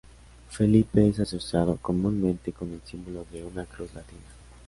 Felipe 0.49 1.07
es 1.07 1.19
asociado 1.19 1.77
comúnmente 1.79 2.51
con 2.53 2.73
el 2.73 2.81
símbolo 2.81 3.23
de 3.31 3.43
una 3.45 3.65
cruz 3.67 3.93
latina. 3.93 4.23